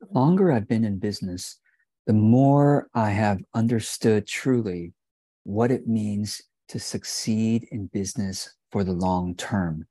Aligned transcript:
the 0.00 0.08
longer 0.12 0.52
I've 0.52 0.68
been 0.68 0.84
in 0.84 0.98
business, 0.98 1.58
the 2.06 2.12
more 2.12 2.88
I 2.94 3.10
have 3.10 3.40
understood 3.54 4.26
truly 4.26 4.92
what 5.44 5.70
it 5.70 5.86
means 5.86 6.42
to 6.68 6.78
succeed 6.78 7.66
in 7.70 7.86
business 7.86 8.54
for 8.70 8.84
the 8.84 8.92
long 8.92 9.34
term. 9.34 9.86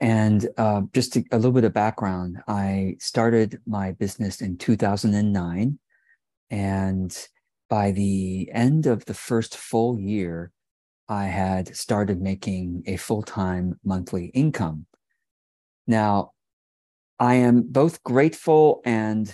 And 0.00 0.46
uh, 0.58 0.82
just 0.92 1.14
to, 1.14 1.24
a 1.32 1.36
little 1.36 1.52
bit 1.52 1.64
of 1.64 1.72
background, 1.72 2.38
I 2.46 2.96
started 2.98 3.60
my 3.66 3.92
business 3.92 4.40
in 4.42 4.58
2009. 4.58 5.78
And 6.50 7.28
by 7.68 7.90
the 7.92 8.50
end 8.52 8.86
of 8.86 9.04
the 9.06 9.14
first 9.14 9.56
full 9.56 9.98
year, 9.98 10.52
I 11.08 11.26
had 11.26 11.74
started 11.76 12.20
making 12.20 12.82
a 12.86 12.96
full 12.96 13.22
time 13.22 13.78
monthly 13.84 14.26
income. 14.26 14.86
Now, 15.86 16.32
I 17.18 17.34
am 17.36 17.62
both 17.62 18.02
grateful 18.02 18.82
and 18.84 19.32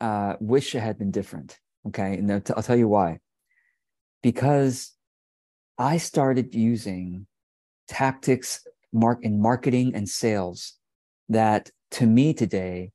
uh, 0.00 0.34
wish 0.40 0.74
it 0.74 0.80
had 0.80 0.98
been 0.98 1.10
different. 1.10 1.58
Okay. 1.86 2.16
And 2.16 2.30
I'll 2.30 2.62
tell 2.62 2.76
you 2.76 2.88
why. 2.88 3.18
Because 4.22 4.92
I 5.78 5.98
started 5.98 6.54
using 6.54 7.26
tactics 7.88 8.66
mark 8.92 9.18
in 9.22 9.40
marketing 9.40 9.94
and 9.94 10.08
sales 10.08 10.74
that 11.28 11.70
to 11.92 12.06
me 12.06 12.32
today 12.32 12.92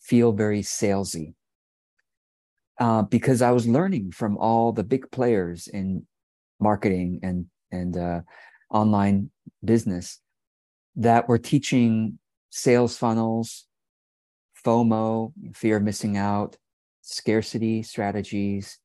feel 0.00 0.32
very 0.32 0.62
salesy. 0.62 1.34
Uh, 2.78 3.02
because 3.02 3.42
I 3.42 3.50
was 3.50 3.66
learning 3.66 4.12
from 4.12 4.36
all 4.36 4.72
the 4.72 4.84
big 4.84 5.10
players 5.10 5.66
in 5.66 6.06
marketing 6.60 7.18
and 7.22 7.46
and 7.72 7.96
uh, 7.96 8.20
online 8.70 9.30
business 9.64 10.20
that 10.94 11.28
were 11.28 11.38
teaching 11.38 12.18
sales 12.50 12.96
funnels, 12.96 13.66
FOMO, 14.64 15.32
fear 15.54 15.76
of 15.76 15.82
missing 15.82 16.16
out, 16.16 16.56
scarcity 17.02 17.82
strategies, 17.82 18.78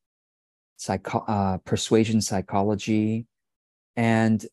psycho- 0.78 1.26
uh, 1.28 1.58
persuasion 1.60 2.22
psychology, 2.22 3.26
and 3.96 4.46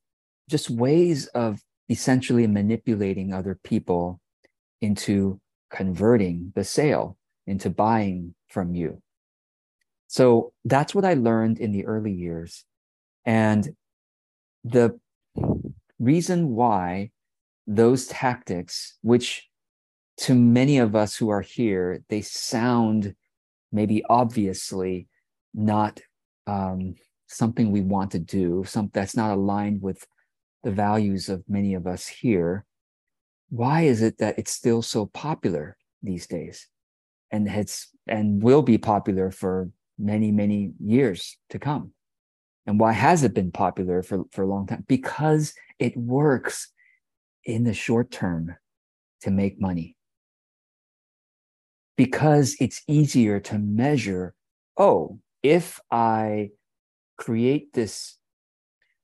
just 0.49 0.71
ways 0.71 1.27
of 1.29 1.61
essentially 1.89 2.47
manipulating 2.47 3.33
other 3.33 3.59
people 3.63 4.21
into 4.81 5.41
converting 5.71 6.53
the 6.55 6.65
sale 6.65 7.17
into 7.47 7.71
buying 7.71 8.35
from 8.49 8.75
you. 8.75 9.03
So 10.07 10.53
that's 10.65 10.95
what 10.95 11.05
I 11.05 11.15
learned 11.15 11.59
in 11.59 11.73
the 11.73 11.87
early 11.87 12.13
years. 12.13 12.65
And 13.25 13.77
the 14.65 14.99
reason 15.99 16.51
why 16.51 17.11
those 17.67 18.07
tactics, 18.07 18.97
which 19.03 19.49
to 20.19 20.35
many 20.35 20.79
of 20.79 20.95
us 20.95 21.17
who 21.17 21.31
are 21.31 21.41
here, 21.41 22.03
they 22.09 22.21
sound 22.21 23.15
maybe 23.73 24.05
obviously 24.09 25.09
not 25.55 26.01
um, 26.47 26.95
something 27.27 27.71
we 27.71 27.81
want 27.81 28.11
to 28.11 28.19
do, 28.19 28.65
something 28.67 28.91
that's 28.93 29.17
not 29.17 29.31
aligned 29.31 29.81
with 29.81 30.07
the 30.63 30.71
values 30.71 31.29
of 31.29 31.45
many 31.49 31.75
of 31.75 31.87
us 31.87 32.07
here. 32.07 32.65
Why 33.49 33.83
is 33.83 34.03
it 34.03 34.19
that 34.19 34.39
it's 34.39 34.53
still 34.53 34.83
so 34.83 35.07
popular 35.07 35.77
these 36.03 36.27
days? 36.27 36.69
And 37.31 37.49
it's 37.49 37.89
and 38.07 38.43
will 38.43 38.63
be 38.63 38.77
popular 38.77 39.31
for 39.31 39.71
many, 39.99 40.33
many 40.33 40.73
years 40.81 41.39
to 41.51 41.59
come. 41.59 41.93
And 42.67 42.79
why 42.79 42.93
has 42.93 43.23
it 43.23 43.35
been 43.35 43.53
popular 43.53 44.03
for, 44.03 44.25
for 44.33 44.43
a 44.43 44.47
long 44.47 44.67
time? 44.67 44.85
Because 44.87 45.55
it 45.79 45.97
works 45.97 46.73
in 47.45 47.65
the 47.65 47.75
short 47.75 48.11
term 48.11 48.57
to 49.23 49.31
make 49.31 49.61
money. 49.61 49.97
Because 51.97 52.57
it's 52.61 52.83
easier 52.89 53.41
to 53.41 53.59
measure, 53.59 54.35
oh, 54.77 55.19
if 55.43 55.81
I 55.91 56.51
create 57.19 57.73
this 57.75 58.19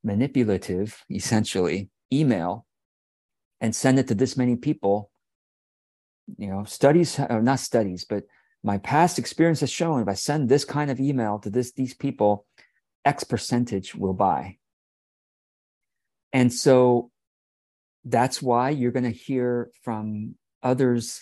manipulative, 0.02 1.04
essentially, 1.10 1.90
email 2.12 2.66
and 3.60 3.74
send 3.74 3.98
it 3.98 4.08
to 4.08 4.14
this 4.14 4.36
many 4.36 4.56
people, 4.56 5.10
you 6.38 6.48
know, 6.48 6.64
studies, 6.64 7.18
or 7.18 7.42
not 7.42 7.60
studies, 7.60 8.04
but 8.04 8.24
my 8.62 8.78
past 8.78 9.18
experience 9.18 9.60
has 9.60 9.70
shown 9.70 10.00
if 10.00 10.08
I 10.08 10.14
send 10.14 10.48
this 10.48 10.64
kind 10.64 10.90
of 10.90 10.98
email 10.98 11.38
to 11.40 11.50
this 11.50 11.72
these 11.72 11.94
people, 11.94 12.46
X 13.04 13.22
percentage 13.24 13.94
will 13.94 14.14
buy. 14.14 14.58
And 16.32 16.52
so 16.52 17.10
that's 18.06 18.40
why 18.40 18.70
you're 18.70 18.92
going 18.92 19.04
to 19.04 19.10
hear 19.10 19.70
from 19.82 20.36
others 20.62 21.20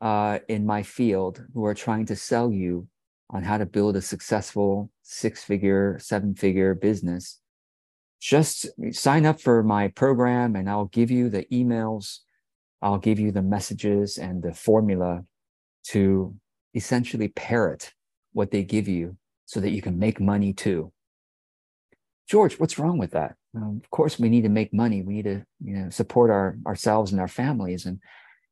uh, 0.00 0.38
in 0.48 0.66
my 0.66 0.82
field 0.82 1.44
who 1.52 1.64
are 1.66 1.74
trying 1.74 2.06
to 2.06 2.16
sell 2.16 2.50
you 2.50 2.88
on 3.30 3.44
how 3.44 3.58
to 3.58 3.66
build 3.66 3.96
a 3.96 4.02
successful 4.02 4.90
six 5.02 5.44
figure, 5.44 5.98
seven 6.00 6.34
figure 6.34 6.74
business. 6.74 7.40
Just 8.20 8.68
sign 8.92 9.26
up 9.26 9.40
for 9.40 9.62
my 9.62 9.88
program 9.88 10.56
and 10.56 10.68
I'll 10.68 10.86
give 10.86 11.10
you 11.10 11.28
the 11.28 11.44
emails. 11.52 12.20
I'll 12.80 12.98
give 12.98 13.18
you 13.18 13.30
the 13.30 13.42
messages 13.42 14.16
and 14.16 14.42
the 14.42 14.54
formula 14.54 15.24
to 15.88 16.34
essentially 16.74 17.28
parrot 17.28 17.92
what 18.32 18.50
they 18.50 18.64
give 18.64 18.88
you 18.88 19.16
so 19.44 19.60
that 19.60 19.70
you 19.70 19.82
can 19.82 19.98
make 19.98 20.20
money 20.20 20.52
too. 20.54 20.90
George, 22.28 22.58
what's 22.58 22.78
wrong 22.78 22.98
with 22.98 23.12
that? 23.12 23.34
Um, 23.54 23.80
of 23.82 23.90
course, 23.90 24.18
we 24.18 24.28
need 24.28 24.42
to 24.42 24.48
make 24.48 24.72
money. 24.72 25.02
We 25.02 25.14
need 25.14 25.24
to, 25.24 25.44
you 25.62 25.76
know, 25.76 25.90
support 25.90 26.30
our 26.30 26.56
ourselves 26.66 27.12
and 27.12 27.20
our 27.20 27.28
families. 27.28 27.84
And 27.84 28.00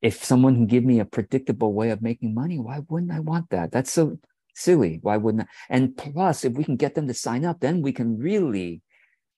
if 0.03 0.23
someone 0.25 0.55
can 0.55 0.67
give 0.67 0.85
me 0.85 1.01
a 1.01 1.05
predictable 1.05 1.73
way 1.73 1.91
of 1.91 2.03
making 2.03 2.35
money, 2.35 2.59
why 2.59 2.83
wouldn't 2.89 3.13
I 3.13 3.21
want 3.21 3.51
that? 3.51 3.73
That's 3.73 3.93
so 3.93 4.19
silly. 4.55 4.99
Why 5.03 5.17
wouldn't 5.17 5.45
I? 5.45 5.47
And 5.69 5.97
plus, 5.97 6.45
if 6.45 6.55
we 6.55 6.65
can 6.65 6.77
get 6.77 6.95
them 6.95 7.09
to 7.09 7.15
sign 7.15 7.45
up, 7.45 7.61
then 7.61 7.83
we 7.83 7.93
can 7.93 8.19
really 8.19 8.83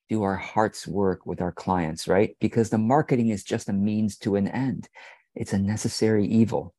do 0.09 0.23
our 0.23 0.37
heart's 0.37 0.87
work 0.87 1.25
with 1.25 1.41
our 1.41 1.53
clients, 1.53 2.09
right? 2.09 2.37
Because 2.41 2.71
the 2.71 2.79
marketing 2.79 3.29
is 3.29 3.45
just 3.45 3.69
a 3.69 3.73
means 3.73 4.19
to 4.19 4.37
an 4.37 4.49
end. 4.49 4.89
It's 5.35 5.53
a 5.53 5.59
necessary 5.59 6.27
evil. 6.27 6.75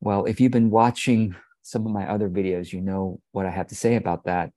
Well, 0.00 0.26
if 0.26 0.40
you've 0.40 0.52
been 0.52 0.70
watching 0.70 1.34
some 1.62 1.86
of 1.86 1.92
my 1.92 2.08
other 2.08 2.28
videos, 2.28 2.72
you 2.72 2.80
know 2.80 3.20
what 3.32 3.46
I 3.46 3.50
have 3.50 3.68
to 3.68 3.74
say 3.74 3.96
about 3.96 4.24
that. 4.24 4.52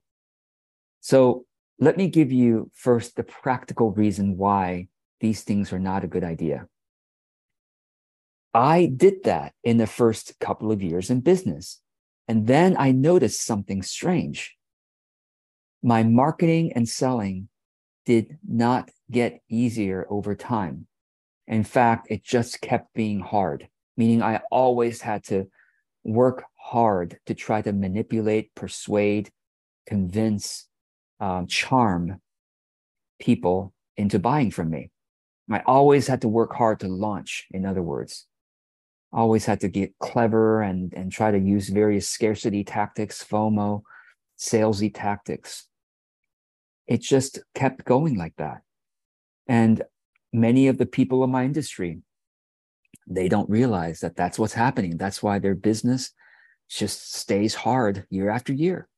So 1.00 1.44
let 1.78 1.96
me 1.96 2.08
give 2.08 2.32
you 2.32 2.70
first 2.74 3.16
the 3.16 3.22
practical 3.22 3.92
reason 3.92 4.36
why 4.36 4.88
these 5.20 5.42
things 5.42 5.72
are 5.72 5.78
not 5.78 6.04
a 6.04 6.08
good 6.08 6.24
idea. 6.24 6.66
I 8.54 8.86
did 8.86 9.24
that 9.24 9.52
in 9.62 9.76
the 9.76 9.86
first 9.86 10.38
couple 10.40 10.72
of 10.72 10.82
years 10.82 11.10
in 11.10 11.20
business. 11.20 11.80
And 12.26 12.46
then 12.46 12.76
I 12.78 12.92
noticed 12.92 13.44
something 13.44 13.82
strange. 13.82 14.56
My 15.82 16.02
marketing 16.02 16.72
and 16.74 16.88
selling 16.88 17.48
did 18.04 18.38
not 18.46 18.90
get 19.10 19.40
easier 19.48 20.06
over 20.10 20.34
time. 20.34 20.86
In 21.46 21.64
fact, 21.64 22.08
it 22.10 22.22
just 22.22 22.60
kept 22.60 22.94
being 22.94 23.20
hard, 23.20 23.68
meaning 23.96 24.22
I 24.22 24.40
always 24.50 25.00
had 25.00 25.24
to 25.24 25.48
work 26.04 26.44
hard 26.56 27.18
to 27.26 27.34
try 27.34 27.62
to 27.62 27.72
manipulate, 27.72 28.54
persuade, 28.54 29.30
convince, 29.86 30.67
um, 31.20 31.46
charm 31.46 32.20
people 33.18 33.72
into 33.96 34.18
buying 34.18 34.50
from 34.50 34.70
me. 34.70 34.90
I 35.50 35.62
always 35.66 36.06
had 36.06 36.20
to 36.22 36.28
work 36.28 36.54
hard 36.54 36.80
to 36.80 36.88
launch, 36.88 37.46
in 37.50 37.64
other 37.64 37.82
words. 37.82 38.26
Always 39.12 39.46
had 39.46 39.60
to 39.60 39.68
get 39.68 39.98
clever 39.98 40.60
and, 40.60 40.92
and 40.92 41.10
try 41.10 41.30
to 41.30 41.38
use 41.38 41.70
various 41.70 42.08
scarcity 42.08 42.64
tactics, 42.64 43.24
FOMO, 43.24 43.82
salesy 44.38 44.92
tactics. 44.92 45.66
It 46.86 47.00
just 47.00 47.40
kept 47.54 47.84
going 47.84 48.16
like 48.16 48.34
that. 48.36 48.60
And 49.46 49.82
many 50.32 50.68
of 50.68 50.76
the 50.76 50.86
people 50.86 51.24
in 51.24 51.30
my 51.30 51.44
industry, 51.44 52.00
they 53.06 53.28
don't 53.28 53.48
realize 53.48 54.00
that 54.00 54.16
that's 54.16 54.38
what's 54.38 54.52
happening. 54.52 54.98
That's 54.98 55.22
why 55.22 55.38
their 55.38 55.54
business 55.54 56.10
just 56.68 57.14
stays 57.14 57.54
hard 57.54 58.06
year 58.10 58.28
after 58.28 58.52
year. 58.52 58.88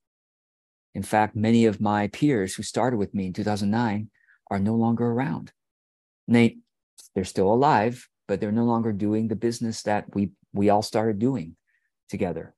In 0.94 1.02
fact, 1.02 1.36
many 1.36 1.66
of 1.66 1.80
my 1.80 2.08
peers 2.08 2.54
who 2.54 2.62
started 2.62 2.96
with 2.96 3.14
me 3.14 3.26
in 3.26 3.32
2009 3.32 4.10
are 4.50 4.58
no 4.58 4.74
longer 4.74 5.06
around. 5.06 5.52
They, 6.26 6.58
they're 7.14 7.24
still 7.24 7.52
alive, 7.52 8.08
but 8.26 8.40
they're 8.40 8.52
no 8.52 8.64
longer 8.64 8.92
doing 8.92 9.28
the 9.28 9.36
business 9.36 9.82
that 9.82 10.14
we, 10.14 10.30
we 10.52 10.68
all 10.70 10.82
started 10.82 11.18
doing 11.18 11.56
together 12.08 12.54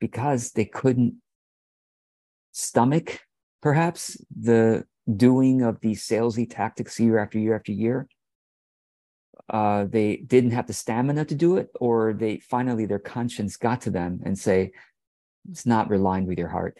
because 0.00 0.52
they 0.52 0.64
couldn't 0.64 1.16
stomach 2.52 3.20
perhaps 3.60 4.16
the 4.34 4.84
doing 5.16 5.62
of 5.62 5.80
these 5.80 6.06
salesy 6.06 6.48
tactics 6.48 6.98
year 6.98 7.18
after 7.18 7.38
year 7.38 7.54
after 7.54 7.72
year. 7.72 8.08
Uh, 9.48 9.84
they 9.84 10.16
didn't 10.16 10.52
have 10.52 10.66
the 10.66 10.72
stamina 10.72 11.24
to 11.26 11.34
do 11.34 11.58
it, 11.58 11.68
or 11.78 12.14
they 12.14 12.38
finally 12.38 12.86
their 12.86 12.98
conscience 12.98 13.58
got 13.58 13.82
to 13.82 13.90
them 13.90 14.20
and 14.24 14.38
say, 14.38 14.72
it's 15.50 15.66
not 15.66 15.90
relying 15.90 16.26
with 16.26 16.38
your 16.38 16.48
heart 16.48 16.78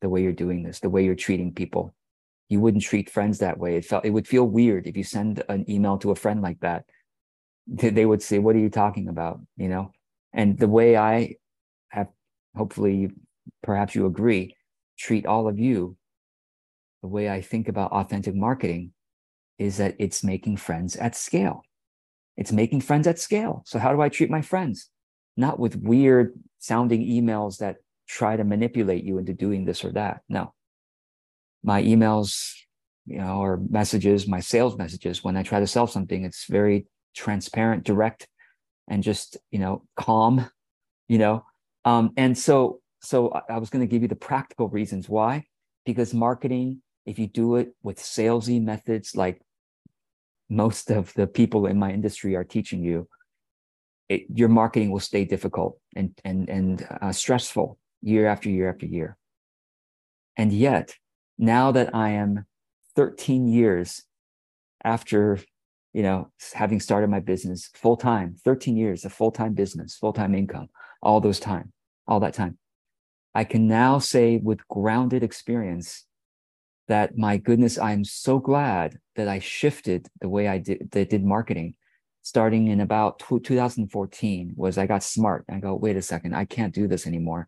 the 0.00 0.08
way 0.08 0.22
you're 0.22 0.32
doing 0.32 0.62
this, 0.62 0.80
the 0.80 0.90
way 0.90 1.04
you're 1.04 1.14
treating 1.14 1.52
people. 1.52 1.94
You 2.48 2.60
wouldn't 2.60 2.84
treat 2.84 3.10
friends 3.10 3.38
that 3.38 3.58
way. 3.58 3.76
It 3.76 3.84
felt 3.84 4.04
it 4.04 4.10
would 4.10 4.28
feel 4.28 4.44
weird 4.44 4.86
if 4.86 4.96
you 4.96 5.04
send 5.04 5.42
an 5.48 5.68
email 5.68 5.98
to 5.98 6.12
a 6.12 6.14
friend 6.16 6.42
like 6.42 6.60
that. 6.60 6.84
They 7.66 8.06
would 8.06 8.22
say, 8.22 8.38
"What 8.38 8.54
are 8.54 8.60
you 8.60 8.70
talking 8.70 9.08
about?" 9.08 9.40
You 9.56 9.68
know. 9.68 9.90
And 10.32 10.58
the 10.58 10.68
way 10.68 10.96
I 10.96 11.36
have, 11.88 12.08
hopefully, 12.54 13.10
perhaps 13.62 13.94
you 13.94 14.06
agree, 14.06 14.54
treat 14.98 15.26
all 15.26 15.48
of 15.48 15.58
you, 15.58 15.96
the 17.02 17.08
way 17.08 17.28
I 17.30 17.40
think 17.40 17.68
about 17.68 17.92
authentic 17.92 18.34
marketing 18.34 18.92
is 19.58 19.78
that 19.78 19.96
it's 19.98 20.22
making 20.22 20.58
friends 20.58 20.96
at 20.96 21.16
scale. 21.16 21.62
It's 22.36 22.52
making 22.52 22.82
friends 22.82 23.06
at 23.06 23.18
scale. 23.18 23.62
So, 23.66 23.78
how 23.78 23.92
do 23.92 24.00
I 24.00 24.08
treat 24.08 24.30
my 24.30 24.42
friends? 24.42 24.90
Not 25.36 25.58
with 25.58 25.76
weird 25.76 26.34
sounding 26.58 27.02
emails 27.02 27.58
that 27.58 27.76
try 28.08 28.36
to 28.36 28.44
manipulate 28.44 29.04
you 29.04 29.18
into 29.18 29.32
doing 29.32 29.64
this 29.64 29.84
or 29.84 29.92
that. 29.92 30.20
No. 30.28 30.52
My 31.62 31.82
emails, 31.82 32.52
you 33.06 33.18
know, 33.18 33.38
or 33.38 33.60
messages, 33.68 34.26
my 34.26 34.40
sales 34.40 34.76
messages, 34.76 35.24
when 35.24 35.36
I 35.36 35.42
try 35.42 35.60
to 35.60 35.66
sell 35.66 35.86
something, 35.86 36.24
it's 36.24 36.46
very 36.48 36.86
transparent, 37.14 37.84
direct, 37.84 38.28
and 38.88 39.02
just, 39.02 39.36
you 39.50 39.58
know, 39.58 39.84
calm, 39.96 40.48
you 41.08 41.18
know. 41.18 41.44
Um, 41.84 42.12
and 42.16 42.36
so, 42.36 42.80
so 43.00 43.32
I 43.48 43.58
was 43.58 43.70
going 43.70 43.86
to 43.86 43.90
give 43.90 44.02
you 44.02 44.08
the 44.08 44.16
practical 44.16 44.68
reasons 44.68 45.08
why, 45.08 45.44
because 45.84 46.14
marketing, 46.14 46.82
if 47.04 47.18
you 47.18 47.26
do 47.26 47.56
it 47.56 47.74
with 47.82 47.98
salesy 47.98 48.62
methods 48.62 49.16
like 49.16 49.40
most 50.48 50.90
of 50.90 51.12
the 51.14 51.26
people 51.26 51.66
in 51.66 51.78
my 51.78 51.92
industry 51.92 52.36
are 52.36 52.44
teaching 52.44 52.82
you, 52.82 53.08
it, 54.08 54.26
your 54.32 54.48
marketing 54.48 54.90
will 54.90 55.00
stay 55.00 55.24
difficult 55.24 55.78
and 55.96 56.16
and 56.24 56.48
and 56.48 56.86
uh, 57.02 57.10
stressful 57.10 57.78
year 58.06 58.26
after 58.26 58.48
year 58.48 58.70
after 58.70 58.86
year. 58.86 59.16
And 60.36 60.52
yet, 60.52 60.94
now 61.38 61.72
that 61.72 61.94
I 61.94 62.10
am 62.10 62.46
13 62.94 63.48
years 63.48 64.04
after, 64.84 65.40
you 65.92 66.02
know, 66.02 66.30
having 66.54 66.80
started 66.80 67.10
my 67.10 67.20
business 67.20 67.68
full 67.74 67.96
time, 67.96 68.36
13 68.44 68.76
years 68.76 69.04
of 69.04 69.12
full 69.12 69.32
time 69.32 69.54
business, 69.54 69.96
full 69.96 70.12
time 70.12 70.34
income, 70.34 70.68
all 71.02 71.20
those 71.20 71.40
time, 71.40 71.72
all 72.06 72.20
that 72.20 72.34
time, 72.34 72.58
I 73.34 73.44
can 73.44 73.66
now 73.66 73.98
say 73.98 74.36
with 74.36 74.66
grounded 74.68 75.22
experience 75.22 76.04
that 76.88 77.18
my 77.18 77.36
goodness, 77.38 77.78
I'm 77.78 78.04
so 78.04 78.38
glad 78.38 78.98
that 79.16 79.26
I 79.26 79.40
shifted 79.40 80.06
the 80.20 80.28
way 80.28 80.46
I 80.46 80.58
did, 80.58 80.90
that 80.92 81.10
did 81.10 81.24
marketing 81.24 81.74
starting 82.22 82.68
in 82.68 82.80
about 82.80 83.20
2014 83.20 84.52
was 84.56 84.78
I 84.78 84.86
got 84.86 85.02
smart. 85.02 85.44
I 85.48 85.58
go, 85.58 85.74
wait 85.74 85.96
a 85.96 86.02
second, 86.02 86.34
I 86.34 86.44
can't 86.44 86.74
do 86.74 86.88
this 86.88 87.06
anymore. 87.06 87.46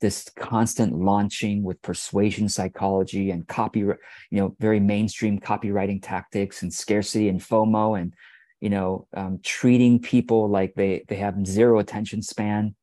This 0.00 0.28
constant 0.36 0.98
launching 0.98 1.62
with 1.62 1.80
persuasion 1.80 2.48
psychology 2.48 3.30
and 3.30 3.46
copy, 3.46 3.80
you 3.80 3.96
know, 4.32 4.54
very 4.58 4.80
mainstream 4.80 5.38
copywriting 5.38 6.00
tactics 6.02 6.62
and 6.62 6.72
scarcity 6.72 7.28
and 7.28 7.40
FOMO 7.40 7.98
and, 7.98 8.12
you 8.60 8.70
know, 8.70 9.06
um, 9.16 9.40
treating 9.42 9.98
people 10.00 10.48
like 10.48 10.74
they 10.74 11.04
they 11.08 11.16
have 11.16 11.46
zero 11.46 11.78
attention 11.78 12.22
span. 12.22 12.74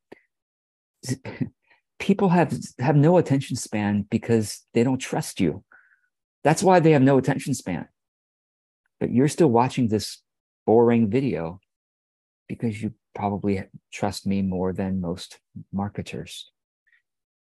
people 2.00 2.30
have 2.30 2.58
have 2.80 2.96
no 2.96 3.18
attention 3.18 3.56
span 3.56 4.06
because 4.10 4.66
they 4.74 4.84
don't 4.84 5.00
trust 5.00 5.40
you 5.40 5.64
that's 6.44 6.64
why 6.64 6.80
they 6.80 6.92
have 6.92 7.02
no 7.02 7.18
attention 7.18 7.54
span. 7.54 7.88
But 9.00 9.12
you're 9.12 9.28
still 9.28 9.50
watching 9.50 9.88
this 9.88 10.22
boring 10.66 11.10
video 11.10 11.60
because 12.48 12.82
you 12.82 12.94
probably 13.14 13.64
trust 13.92 14.26
me 14.26 14.42
more 14.42 14.74
than 14.74 15.02
most 15.02 15.40
marketers. 15.72 16.52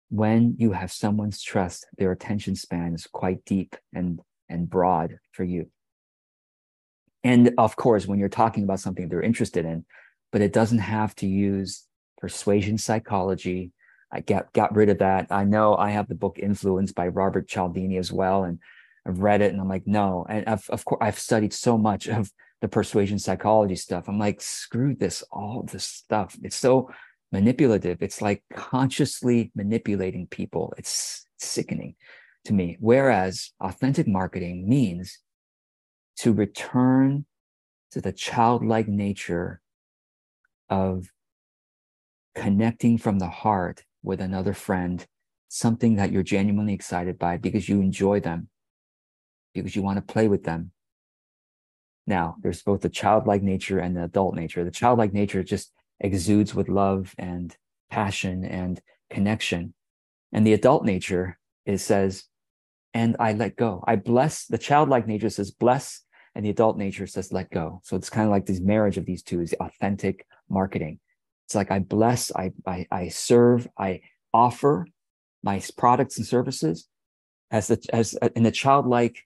When 0.09 0.55
you 0.57 0.71
have 0.71 0.91
someone's 0.91 1.41
trust, 1.41 1.85
their 1.97 2.11
attention 2.11 2.55
span 2.55 2.93
is 2.93 3.07
quite 3.07 3.45
deep 3.45 3.75
and, 3.93 4.19
and 4.49 4.69
broad 4.69 5.19
for 5.31 5.43
you. 5.43 5.69
And 7.23 7.51
of 7.57 7.75
course, 7.75 8.07
when 8.07 8.19
you're 8.19 8.29
talking 8.29 8.63
about 8.63 8.79
something 8.79 9.07
they're 9.07 9.21
interested 9.21 9.65
in, 9.65 9.85
but 10.31 10.41
it 10.41 10.53
doesn't 10.53 10.79
have 10.79 11.13
to 11.15 11.27
use 11.27 11.85
persuasion 12.17 12.77
psychology. 12.77 13.71
I 14.11 14.21
got, 14.21 14.51
got 14.53 14.75
rid 14.75 14.89
of 14.89 14.99
that. 14.99 15.27
I 15.29 15.43
know 15.43 15.75
I 15.75 15.91
have 15.91 16.07
the 16.07 16.15
book 16.15 16.39
Influence 16.39 16.91
by 16.91 17.07
Robert 17.07 17.47
Cialdini 17.47 17.97
as 17.97 18.11
well. 18.11 18.43
And 18.43 18.59
I've 19.05 19.19
read 19.19 19.41
it 19.41 19.51
and 19.51 19.61
I'm 19.61 19.69
like, 19.69 19.85
no. 19.85 20.25
And 20.27 20.47
I've, 20.47 20.67
of 20.69 20.85
course, 20.85 20.99
I've 21.01 21.19
studied 21.19 21.53
so 21.53 21.77
much 21.77 22.07
of 22.07 22.31
the 22.61 22.67
persuasion 22.67 23.19
psychology 23.19 23.75
stuff. 23.75 24.07
I'm 24.07 24.19
like, 24.19 24.41
screw 24.41 24.95
this, 24.95 25.23
all 25.31 25.63
this 25.71 25.85
stuff. 25.85 26.37
It's 26.41 26.55
so 26.55 26.91
manipulative. 27.31 28.01
It's 28.01 28.21
like 28.21 28.43
consciously 28.53 29.51
manipulating 29.55 30.27
people. 30.27 30.73
It's 30.77 31.25
sickening 31.37 31.95
to 32.45 32.53
me. 32.53 32.77
Whereas 32.79 33.51
authentic 33.59 34.07
marketing 34.07 34.67
means 34.67 35.19
to 36.17 36.33
return 36.33 37.25
to 37.91 38.01
the 38.01 38.11
childlike 38.11 38.87
nature 38.87 39.61
of 40.69 41.11
connecting 42.35 42.97
from 42.97 43.19
the 43.19 43.29
heart 43.29 43.83
with 44.03 44.21
another 44.21 44.53
friend, 44.53 45.05
something 45.47 45.95
that 45.95 46.11
you're 46.11 46.23
genuinely 46.23 46.73
excited 46.73 47.17
by 47.17 47.37
because 47.37 47.67
you 47.67 47.81
enjoy 47.81 48.19
them 48.19 48.49
because 49.53 49.75
you 49.75 49.81
want 49.81 49.97
to 49.97 50.13
play 50.13 50.27
with 50.27 50.43
them. 50.43 50.71
Now, 52.05 52.35
there's 52.41 52.61
both 52.61 52.81
the 52.81 52.89
childlike 52.89 53.43
nature 53.43 53.79
and 53.79 53.95
the 53.95 54.03
adult 54.03 54.35
nature. 54.35 54.63
The 54.63 54.71
childlike 54.71 55.13
nature 55.13 55.41
is 55.41 55.49
just 55.49 55.71
exudes 55.99 56.55
with 56.55 56.69
love 56.69 57.13
and 57.17 57.55
passion 57.89 58.45
and 58.45 58.81
connection. 59.09 59.73
And 60.31 60.45
the 60.45 60.53
adult 60.53 60.85
nature 60.85 61.37
is 61.65 61.83
says, 61.83 62.25
and 62.93 63.15
I 63.19 63.33
let 63.33 63.55
go. 63.55 63.83
I 63.87 63.95
bless 63.95 64.45
the 64.45 64.57
childlike 64.57 65.07
nature 65.07 65.29
says 65.29 65.51
bless, 65.51 66.03
and 66.35 66.43
the 66.43 66.49
adult 66.49 66.77
nature 66.77 67.07
says 67.07 67.31
let 67.31 67.51
go. 67.51 67.81
So 67.83 67.95
it's 67.95 68.09
kind 68.09 68.25
of 68.25 68.31
like 68.31 68.45
this 68.45 68.59
marriage 68.59 68.97
of 68.97 69.05
these 69.05 69.23
two 69.23 69.41
is 69.41 69.53
authentic 69.59 70.25
marketing. 70.49 70.99
It's 71.45 71.55
like 71.55 71.71
I 71.71 71.79
bless, 71.79 72.31
I, 72.35 72.51
I, 72.65 72.87
I 72.91 73.07
serve, 73.09 73.67
I 73.77 74.01
offer 74.33 74.85
my 75.43 75.61
products 75.77 76.17
and 76.17 76.25
services 76.25 76.87
as 77.51 77.67
the 77.67 77.83
as 77.91 78.15
in 78.35 78.43
the 78.43 78.51
childlike 78.51 79.17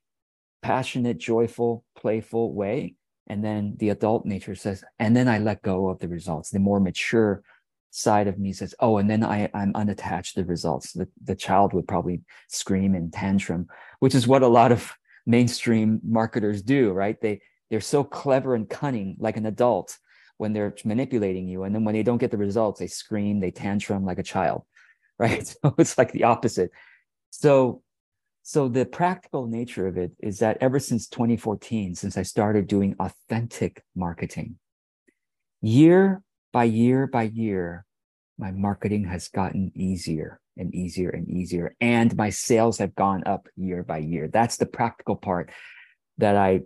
passionate, 0.61 1.17
joyful, 1.17 1.83
playful 1.97 2.53
way. 2.53 2.95
And 3.27 3.43
then 3.43 3.75
the 3.77 3.89
adult 3.89 4.25
nature 4.25 4.55
says, 4.55 4.83
and 4.99 5.15
then 5.15 5.27
I 5.27 5.39
let 5.39 5.61
go 5.61 5.89
of 5.89 5.99
the 5.99 6.07
results. 6.07 6.49
The 6.49 6.59
more 6.59 6.79
mature 6.79 7.43
side 7.91 8.27
of 8.27 8.39
me 8.39 8.51
says, 8.51 8.75
oh, 8.79 8.97
and 8.97 9.09
then 9.09 9.23
I, 9.23 9.49
I'm 9.53 9.71
unattached 9.75 10.35
to 10.35 10.41
the 10.41 10.47
results. 10.47 10.93
The, 10.93 11.07
the 11.23 11.35
child 11.35 11.73
would 11.73 11.87
probably 11.87 12.21
scream 12.49 12.95
and 12.95 13.13
tantrum, 13.13 13.67
which 13.99 14.15
is 14.15 14.27
what 14.27 14.43
a 14.43 14.47
lot 14.47 14.71
of 14.71 14.93
mainstream 15.25 16.01
marketers 16.03 16.61
do, 16.61 16.91
right? 16.91 17.19
They 17.21 17.41
they're 17.69 17.81
so 17.81 18.03
clever 18.03 18.55
and 18.55 18.69
cunning 18.69 19.15
like 19.19 19.37
an 19.37 19.45
adult 19.45 19.97
when 20.37 20.53
they're 20.53 20.75
manipulating 20.83 21.47
you. 21.47 21.63
And 21.63 21.73
then 21.73 21.85
when 21.85 21.93
they 21.93 22.03
don't 22.03 22.17
get 22.17 22.31
the 22.31 22.37
results, 22.37 22.79
they 22.79 22.87
scream, 22.87 23.39
they 23.39 23.51
tantrum 23.51 24.05
like 24.05 24.19
a 24.19 24.23
child, 24.23 24.63
right? 25.19 25.45
So 25.45 25.75
it's 25.77 25.97
like 25.97 26.11
the 26.11 26.23
opposite. 26.23 26.71
So 27.29 27.82
so 28.43 28.67
the 28.67 28.85
practical 28.85 29.47
nature 29.47 29.87
of 29.87 29.97
it 29.97 30.11
is 30.19 30.39
that 30.39 30.57
ever 30.59 30.77
since 30.77 31.07
2014, 31.07 31.95
since 31.95 32.17
I 32.17 32.23
started 32.23 32.67
doing 32.67 32.93
authentic 32.99 33.81
marketing, 33.95 34.57
year 35.61 36.21
by 36.51 36.65
year 36.65 37.07
by 37.07 37.23
year, 37.23 37.85
my 38.37 38.51
marketing 38.51 39.05
has 39.05 39.29
gotten 39.29 39.71
easier 39.75 40.41
and 40.57 40.75
easier 40.75 41.09
and 41.09 41.29
easier. 41.29 41.73
And 41.79 42.15
my 42.17 42.29
sales 42.29 42.79
have 42.79 42.93
gone 42.95 43.23
up 43.25 43.47
year 43.55 43.81
by 43.81 43.99
year. 43.99 44.27
That's 44.27 44.57
the 44.57 44.65
practical 44.65 45.15
part 45.15 45.49
that 46.17 46.35
I 46.35 46.61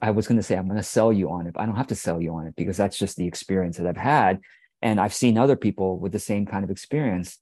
I 0.00 0.12
was 0.12 0.28
going 0.28 0.36
to 0.36 0.44
say, 0.44 0.56
I'm 0.56 0.66
going 0.66 0.76
to 0.76 0.82
sell 0.82 1.12
you 1.12 1.30
on 1.30 1.46
it. 1.46 1.54
But 1.54 1.62
I 1.62 1.66
don't 1.66 1.76
have 1.76 1.88
to 1.88 1.96
sell 1.96 2.20
you 2.20 2.34
on 2.34 2.46
it 2.46 2.54
because 2.56 2.76
that's 2.76 2.98
just 2.98 3.16
the 3.16 3.26
experience 3.26 3.78
that 3.78 3.86
I've 3.86 3.96
had. 3.96 4.40
And 4.82 5.00
I've 5.00 5.14
seen 5.14 5.38
other 5.38 5.56
people 5.56 5.98
with 5.98 6.12
the 6.12 6.20
same 6.20 6.46
kind 6.46 6.62
of 6.62 6.70
experience. 6.70 7.38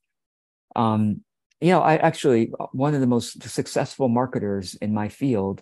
Um, 0.75 1.21
you 1.61 1.69
know, 1.71 1.81
I 1.81 1.95
actually 1.95 2.51
one 2.71 2.93
of 2.93 3.01
the 3.01 3.07
most 3.07 3.41
successful 3.43 4.09
marketers 4.09 4.75
in 4.75 4.93
my 4.93 5.09
field, 5.09 5.61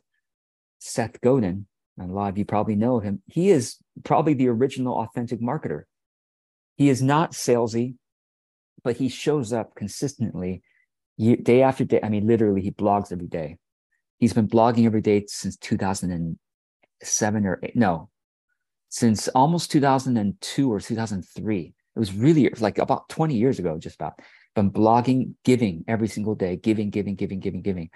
Seth 0.79 1.21
Godin, 1.21 1.67
and 1.97 2.09
a 2.09 2.13
lot 2.13 2.29
of 2.29 2.37
you 2.37 2.45
probably 2.45 2.75
know 2.75 2.99
him. 2.99 3.21
He 3.27 3.49
is 3.49 3.77
probably 4.03 4.33
the 4.33 4.49
original 4.49 4.95
authentic 4.95 5.39
marketer. 5.39 5.83
He 6.75 6.89
is 6.89 7.01
not 7.01 7.33
salesy, 7.33 7.95
but 8.83 8.97
he 8.97 9.09
shows 9.09 9.53
up 9.53 9.75
consistently 9.75 10.63
day 11.17 11.61
after 11.61 11.85
day. 11.85 11.99
I 12.01 12.09
mean, 12.09 12.25
literally, 12.27 12.61
he 12.61 12.71
blogs 12.71 13.11
every 13.11 13.27
day. 13.27 13.57
He's 14.17 14.33
been 14.33 14.47
blogging 14.47 14.85
every 14.85 15.01
day 15.01 15.25
since 15.27 15.57
2007 15.57 17.45
or 17.45 17.59
eight, 17.61 17.75
no, 17.75 18.09
since 18.89 19.27
almost 19.29 19.69
2002 19.71 20.71
or 20.71 20.79
2003. 20.79 21.73
It 21.95 21.99
was 21.99 22.13
really 22.13 22.49
like 22.59 22.79
about 22.79 23.07
20 23.09 23.35
years 23.35 23.59
ago, 23.59 23.77
just 23.77 23.95
about 23.95 24.19
been 24.55 24.71
blogging, 24.71 25.33
giving 25.43 25.83
every 25.87 26.07
single 26.07 26.35
day, 26.35 26.55
giving, 26.55 26.89
giving, 26.89 27.15
giving, 27.15 27.39
giving, 27.39 27.61
giving. 27.61 27.89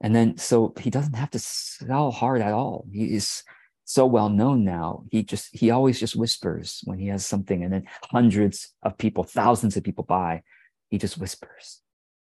And 0.00 0.14
then 0.14 0.36
so 0.36 0.74
he 0.80 0.90
doesn't 0.90 1.14
have 1.14 1.30
to 1.30 1.38
sell 1.38 2.10
hard 2.10 2.42
at 2.42 2.52
all. 2.52 2.86
He 2.92 3.14
is 3.14 3.42
so 3.84 4.06
well 4.06 4.28
known 4.28 4.64
now. 4.64 5.04
He 5.10 5.22
just 5.22 5.50
he 5.52 5.70
always 5.70 6.00
just 6.00 6.16
whispers 6.16 6.80
when 6.84 6.98
he 6.98 7.08
has 7.08 7.24
something, 7.24 7.62
and 7.62 7.72
then 7.72 7.84
hundreds 8.12 8.72
of 8.82 8.98
people, 8.98 9.24
thousands 9.24 9.76
of 9.76 9.84
people 9.84 10.04
buy. 10.04 10.42
He 10.90 10.98
just 10.98 11.18
whispers 11.18 11.80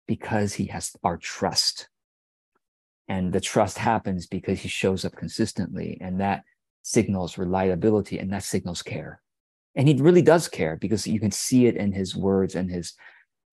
because 0.08 0.54
he 0.54 0.66
has 0.68 0.96
our 1.04 1.18
trust. 1.18 1.90
And 3.08 3.34
the 3.34 3.42
trust 3.42 3.78
happens 3.78 4.28
because 4.28 4.62
he 4.62 4.70
shows 4.70 5.04
up 5.06 5.16
consistently, 5.16 5.98
and 6.02 6.22
that 6.22 6.44
signals 6.84 7.38
reliability 7.38 8.20
and 8.20 8.32
that 8.32 8.44
signals 8.44 8.82
care. 8.82 9.22
and 9.76 9.88
he 9.88 9.96
really 9.96 10.22
does 10.22 10.48
care 10.48 10.76
because 10.76 11.08
you 11.08 11.20
can 11.20 11.32
see 11.32 11.68
it 11.68 11.76
in 11.76 11.92
his 11.92 12.16
words 12.16 12.56
and 12.56 12.70
his 12.70 12.94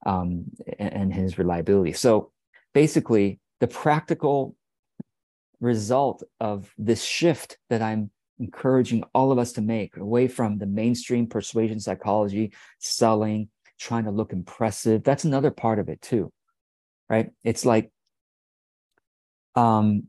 um, 0.05 0.45
and 0.79 1.13
his 1.13 1.39
reliability. 1.39 1.93
So 1.93 2.33
basically, 2.75 3.41
the 3.61 3.69
practical 3.69 4.55
result 5.61 6.23
of 6.41 6.73
this 6.77 7.03
shift 7.03 7.59
that 7.71 7.83
I'm 7.83 8.11
encouraging 8.39 9.03
all 9.15 9.33
of 9.33 9.39
us 9.39 9.53
to 9.55 9.63
make 9.63 9.97
away 9.97 10.29
from 10.29 10.59
the 10.59 10.67
mainstream 10.67 11.27
persuasion 11.27 11.81
psychology, 11.81 12.53
selling, 12.79 13.49
trying 13.79 14.05
to 14.05 14.11
look 14.11 14.33
impressive. 14.33 15.03
That's 15.03 15.25
another 15.25 15.51
part 15.51 15.79
of 15.79 15.89
it 15.89 16.03
too, 16.03 16.33
right? 17.09 17.31
It's 17.45 17.65
like 17.65 17.91
um, 19.55 20.09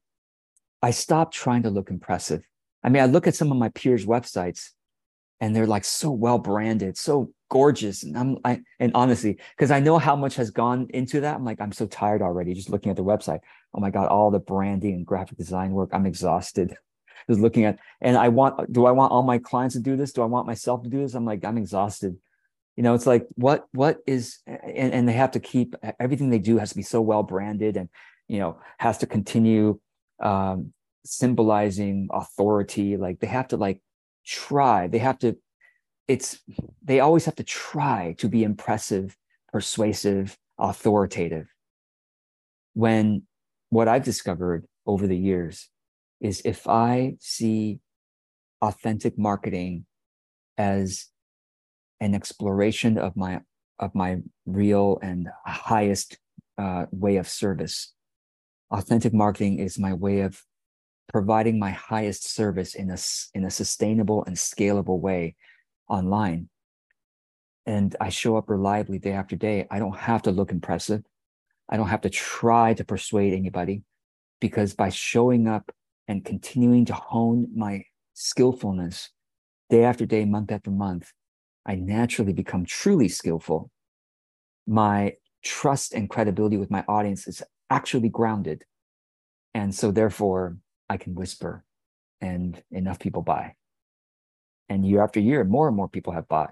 I 0.81 0.91
stopped 0.91 1.33
trying 1.33 1.63
to 1.63 1.69
look 1.69 1.89
impressive. 1.89 2.43
I 2.83 2.89
mean, 2.89 3.01
I 3.01 3.05
look 3.05 3.27
at 3.27 3.35
some 3.35 3.51
of 3.51 3.57
my 3.57 3.69
peers' 3.69 4.05
websites 4.05 4.71
and 5.39 5.55
they're 5.55 5.67
like 5.67 5.85
so 5.85 6.11
well 6.11 6.37
branded, 6.37 6.97
so 6.97 7.31
gorgeous. 7.49 8.03
And 8.03 8.17
I'm 8.17 8.37
I 8.43 8.61
and 8.79 8.91
honestly, 8.95 9.37
because 9.55 9.71
I 9.71 9.79
know 9.79 9.97
how 9.97 10.15
much 10.15 10.35
has 10.35 10.51
gone 10.51 10.87
into 10.93 11.21
that, 11.21 11.35
I'm 11.35 11.45
like, 11.45 11.61
I'm 11.61 11.71
so 11.71 11.85
tired 11.85 12.21
already 12.21 12.53
just 12.53 12.69
looking 12.69 12.89
at 12.89 12.95
the 12.95 13.03
website. 13.03 13.39
Oh 13.73 13.79
my 13.79 13.89
God, 13.91 14.07
all 14.07 14.31
the 14.31 14.39
branding 14.39 14.95
and 14.95 15.05
graphic 15.05 15.37
design 15.37 15.71
work. 15.71 15.89
I'm 15.93 16.05
exhausted. 16.05 16.75
Just 17.29 17.41
looking 17.41 17.65
at 17.65 17.79
and 17.99 18.15
I 18.15 18.29
want 18.29 18.71
do 18.71 18.85
I 18.85 18.91
want 18.91 19.11
all 19.11 19.23
my 19.23 19.37
clients 19.37 19.75
to 19.75 19.81
do 19.81 19.97
this? 19.97 20.13
Do 20.13 20.21
I 20.21 20.25
want 20.25 20.47
myself 20.47 20.83
to 20.83 20.89
do 20.89 20.99
this? 20.99 21.13
I'm 21.13 21.25
like, 21.25 21.43
I'm 21.43 21.57
exhausted. 21.57 22.15
You 22.77 22.83
know, 22.83 22.93
it's 22.93 23.07
like 23.07 23.27
what 23.35 23.65
what 23.73 23.97
is 24.07 24.37
and, 24.45 24.93
and 24.93 25.09
they 25.09 25.13
have 25.13 25.31
to 25.31 25.41
keep 25.41 25.75
everything 25.99 26.29
they 26.29 26.39
do 26.39 26.57
has 26.57 26.69
to 26.69 26.75
be 26.75 26.83
so 26.83 27.01
well 27.01 27.23
branded 27.23 27.75
and 27.75 27.89
you 28.29 28.39
know 28.39 28.59
has 28.77 28.99
to 28.99 29.07
continue 29.07 29.77
um 30.23 30.71
symbolizing 31.03 32.07
authority. 32.11 32.95
Like 32.95 33.19
they 33.19 33.27
have 33.27 33.49
to 33.49 33.57
like 33.57 33.81
try, 34.27 34.87
they 34.87 34.99
have 34.99 35.19
to 35.19 35.37
it's 36.07 36.39
they 36.83 36.99
always 36.99 37.25
have 37.25 37.35
to 37.35 37.43
try 37.43 38.15
to 38.17 38.29
be 38.29 38.43
impressive, 38.43 39.17
persuasive, 39.51 40.37
authoritative. 40.57 41.47
When 42.73 43.23
what 43.69 43.87
I've 43.87 44.03
discovered 44.03 44.65
over 44.85 45.07
the 45.07 45.17
years 45.17 45.69
is 46.21 46.41
if 46.45 46.67
I 46.67 47.17
see 47.19 47.79
authentic 48.61 49.17
marketing 49.17 49.85
as 50.57 51.07
an 51.99 52.13
exploration 52.13 52.97
of 52.97 53.15
my 53.15 53.41
of 53.79 53.93
my 53.93 54.17
real 54.45 54.97
and 55.01 55.29
highest 55.45 56.17
uh, 56.57 56.85
way 56.91 57.17
of 57.17 57.27
service. 57.27 57.93
Authentic 58.71 59.13
marketing 59.13 59.59
is 59.59 59.77
my 59.77 59.93
way 59.93 60.21
of 60.21 60.41
providing 61.11 61.59
my 61.59 61.71
highest 61.71 62.29
service 62.33 62.75
in 62.75 62.89
a 62.91 62.97
in 63.33 63.45
a 63.45 63.51
sustainable 63.51 64.23
and 64.25 64.35
scalable 64.35 64.99
way 64.99 65.35
online 65.89 66.49
and 67.67 67.97
I 67.99 68.07
show 68.07 68.37
up 68.37 68.49
reliably 68.49 68.97
day 68.97 69.11
after 69.11 69.35
day, 69.35 69.67
I 69.69 69.77
don't 69.77 69.97
have 69.97 70.21
to 70.23 70.31
look 70.31 70.51
impressive. 70.51 71.03
I 71.69 71.75
don't 71.75 71.89
have 71.89 72.01
to 72.01 72.09
try 72.09 72.73
to 72.73 72.85
persuade 72.85 73.33
anybody 73.33 73.83
because 74.39 74.73
by 74.73 74.87
showing 74.89 75.49
up 75.49 75.69
and 76.07 76.23
continuing 76.23 76.85
to 76.85 76.93
hone 76.93 77.49
my 77.53 77.83
skillfulness 78.13 79.09
day 79.69 79.83
after 79.83 80.05
day, 80.05 80.23
month 80.23 80.49
after 80.49 80.71
month, 80.71 81.11
I 81.65 81.75
naturally 81.75 82.31
become 82.31 82.63
truly 82.63 83.09
skillful. 83.09 83.69
My 84.65 85.15
trust 85.43 85.93
and 85.93 86.09
credibility 86.09 86.55
with 86.55 86.71
my 86.71 86.85
audience 86.87 87.27
is 87.27 87.43
actually 87.69 88.07
grounded. 88.07 88.63
And 89.53 89.75
so, 89.75 89.91
therefore, 89.91 90.55
I 90.89 90.97
can 90.97 91.15
whisper 91.15 91.63
and 92.21 92.61
enough 92.71 92.99
people 92.99 93.21
buy. 93.21 93.55
And 94.69 94.85
year 94.85 95.03
after 95.03 95.19
year, 95.19 95.43
more 95.43 95.67
and 95.67 95.75
more 95.75 95.87
people 95.87 96.13
have 96.13 96.27
bought 96.27 96.51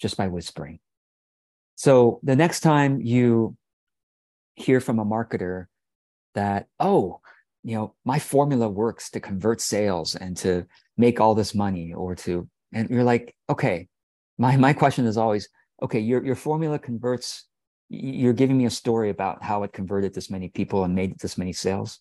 just 0.00 0.16
by 0.16 0.28
whispering. 0.28 0.80
So 1.76 2.20
the 2.22 2.36
next 2.36 2.60
time 2.60 3.00
you 3.00 3.56
hear 4.54 4.80
from 4.80 4.98
a 4.98 5.04
marketer 5.04 5.66
that, 6.34 6.66
oh, 6.78 7.20
you 7.64 7.76
know, 7.76 7.94
my 8.04 8.18
formula 8.18 8.68
works 8.68 9.10
to 9.10 9.20
convert 9.20 9.60
sales 9.60 10.14
and 10.16 10.36
to 10.38 10.66
make 10.96 11.20
all 11.20 11.34
this 11.34 11.54
money 11.54 11.94
or 11.94 12.14
to, 12.16 12.48
and 12.72 12.90
you're 12.90 13.04
like, 13.04 13.34
okay, 13.48 13.88
my, 14.38 14.56
my 14.56 14.72
question 14.72 15.06
is 15.06 15.16
always, 15.16 15.48
okay, 15.82 16.00
your, 16.00 16.24
your 16.24 16.34
formula 16.34 16.78
converts, 16.78 17.46
you're 17.88 18.32
giving 18.32 18.58
me 18.58 18.66
a 18.66 18.70
story 18.70 19.10
about 19.10 19.42
how 19.42 19.62
it 19.62 19.72
converted 19.72 20.12
this 20.12 20.30
many 20.30 20.48
people 20.48 20.84
and 20.84 20.94
made 20.94 21.18
this 21.20 21.38
many 21.38 21.52
sales. 21.52 22.00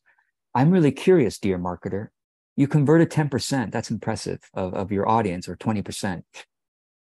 I'm 0.54 0.72
really 0.72 0.92
curious, 0.92 1.40
dear 1.40 1.58
marketer 1.58 2.10
you 2.56 2.68
converted 2.68 3.10
10%. 3.10 3.72
That's 3.72 3.92
impressive 3.92 4.40
of, 4.54 4.74
of 4.74 4.92
your 4.92 5.08
audience 5.08 5.48
or 5.48 5.56
20%. 5.56 6.24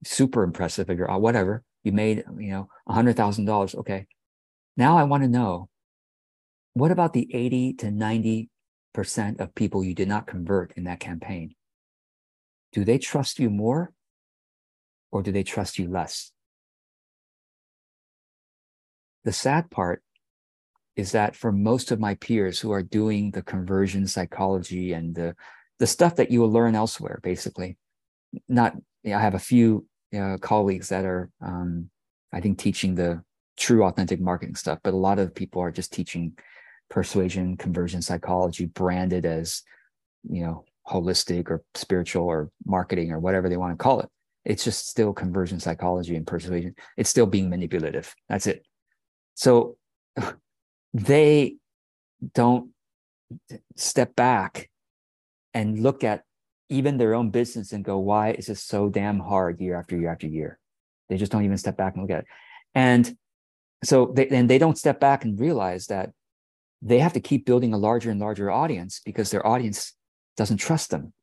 Super 0.03 0.43
impressive 0.43 0.89
of 0.89 0.97
your, 0.97 1.11
uh, 1.11 1.17
whatever. 1.17 1.63
You 1.83 1.91
made, 1.91 2.23
you 2.37 2.51
know, 2.51 2.67
$100,000. 2.89 3.75
Okay. 3.75 4.07
Now 4.77 4.97
I 4.97 5.03
want 5.03 5.23
to 5.23 5.29
know 5.29 5.69
what 6.73 6.91
about 6.91 7.13
the 7.13 7.29
80 7.33 7.73
to 7.73 7.87
90% 7.87 8.47
of 9.39 9.53
people 9.55 9.83
you 9.83 9.93
did 9.93 10.07
not 10.07 10.25
convert 10.25 10.73
in 10.77 10.85
that 10.85 10.99
campaign? 10.99 11.53
Do 12.71 12.85
they 12.85 12.97
trust 12.97 13.39
you 13.39 13.49
more 13.49 13.91
or 15.11 15.21
do 15.21 15.31
they 15.31 15.43
trust 15.43 15.77
you 15.77 15.89
less? 15.89 16.31
The 19.25 19.33
sad 19.33 19.69
part 19.69 20.01
is 21.01 21.11
that 21.13 21.35
for 21.35 21.51
most 21.51 21.91
of 21.91 21.99
my 21.99 22.13
peers 22.15 22.59
who 22.59 22.71
are 22.71 22.83
doing 22.83 23.31
the 23.31 23.41
conversion 23.41 24.05
psychology 24.05 24.93
and 24.93 25.15
the 25.15 25.35
the 25.79 25.87
stuff 25.87 26.15
that 26.17 26.29
you 26.29 26.39
will 26.39 26.51
learn 26.51 26.75
elsewhere, 26.75 27.19
basically, 27.23 27.75
not 28.47 28.75
I 29.03 29.09
have 29.09 29.33
a 29.33 29.39
few 29.39 29.87
uh, 30.15 30.37
colleagues 30.39 30.89
that 30.89 31.03
are 31.03 31.31
um, 31.41 31.89
I 32.31 32.39
think 32.39 32.59
teaching 32.59 32.93
the 32.93 33.23
true 33.57 33.83
authentic 33.83 34.21
marketing 34.21 34.55
stuff, 34.55 34.77
but 34.83 34.93
a 34.93 35.03
lot 35.07 35.17
of 35.17 35.33
people 35.33 35.59
are 35.63 35.71
just 35.71 35.91
teaching 35.91 36.37
persuasion, 36.87 37.57
conversion 37.57 38.03
psychology, 38.03 38.65
branded 38.65 39.25
as 39.25 39.63
you 40.29 40.43
know 40.43 40.65
holistic 40.87 41.49
or 41.49 41.63
spiritual 41.73 42.25
or 42.25 42.51
marketing 42.65 43.11
or 43.11 43.19
whatever 43.19 43.49
they 43.49 43.57
want 43.57 43.73
to 43.73 43.83
call 43.83 44.01
it. 44.01 44.09
It's 44.45 44.63
just 44.63 44.87
still 44.87 45.13
conversion 45.13 45.59
psychology 45.59 46.15
and 46.15 46.27
persuasion. 46.27 46.75
It's 46.95 47.09
still 47.09 47.25
being 47.25 47.49
manipulative. 47.49 48.13
That's 48.29 48.45
it. 48.45 48.63
So 49.33 49.77
they 50.93 51.55
don't 52.33 52.71
step 53.75 54.15
back 54.15 54.69
and 55.53 55.79
look 55.79 56.03
at 56.03 56.23
even 56.69 56.97
their 56.97 57.13
own 57.13 57.29
business 57.29 57.73
and 57.73 57.83
go, 57.83 57.97
why 57.97 58.31
is 58.31 58.47
this 58.47 58.63
so 58.63 58.89
damn 58.89 59.19
hard 59.19 59.59
year 59.59 59.77
after 59.77 59.97
year 59.97 60.11
after 60.11 60.27
year? 60.27 60.59
They 61.09 61.17
just 61.17 61.31
don't 61.31 61.43
even 61.43 61.57
step 61.57 61.77
back 61.77 61.95
and 61.95 62.03
look 62.03 62.11
at 62.11 62.19
it. 62.21 62.27
And 62.73 63.17
so 63.83 64.11
they 64.15 64.27
and 64.29 64.49
they 64.49 64.57
don't 64.57 64.77
step 64.77 64.99
back 64.99 65.25
and 65.25 65.39
realize 65.39 65.87
that 65.87 66.11
they 66.81 66.99
have 66.99 67.13
to 67.13 67.19
keep 67.19 67.45
building 67.45 67.73
a 67.73 67.77
larger 67.77 68.09
and 68.09 68.19
larger 68.19 68.49
audience 68.49 69.01
because 69.03 69.31
their 69.31 69.45
audience 69.45 69.93
doesn't 70.37 70.57
trust 70.57 70.89
them. 70.89 71.13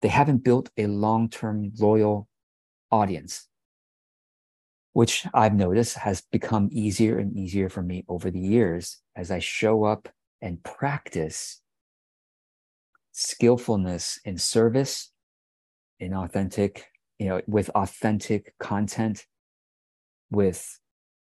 They 0.00 0.08
haven't 0.08 0.44
built 0.44 0.70
a 0.76 0.86
long-term 0.86 1.72
loyal 1.78 2.28
audience 2.90 3.48
which 4.94 5.26
I've 5.34 5.54
noticed 5.54 5.98
has 5.98 6.22
become 6.32 6.68
easier 6.72 7.18
and 7.18 7.36
easier 7.36 7.68
for 7.68 7.82
me 7.82 8.04
over 8.08 8.30
the 8.30 8.40
years 8.40 8.98
as 9.16 9.30
I 9.30 9.40
show 9.40 9.84
up 9.84 10.08
and 10.40 10.62
practice 10.62 11.60
skillfulness 13.10 14.20
in 14.24 14.38
service, 14.38 15.10
in 15.98 16.14
authentic, 16.14 16.86
you 17.18 17.28
know, 17.28 17.40
with 17.46 17.70
authentic 17.70 18.54
content, 18.58 19.26
with 20.30 20.78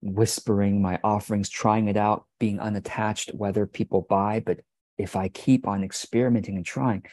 whispering 0.02 0.80
my 0.80 1.00
offerings, 1.02 1.48
trying 1.48 1.88
it 1.88 1.96
out, 1.96 2.26
being 2.38 2.60
unattached, 2.60 3.34
whether 3.34 3.66
people 3.66 4.06
buy. 4.08 4.40
But 4.40 4.60
if 4.98 5.16
I 5.16 5.28
keep 5.28 5.66
on 5.66 5.82
experimenting 5.82 6.56
and 6.56 6.64
trying, 6.64 7.04